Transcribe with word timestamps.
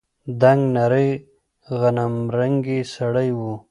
دنګ 0.41 0.61
نرى 0.75 1.07
غنمرنگى 1.79 2.79
سړى 2.93 3.29
و. 3.37 3.41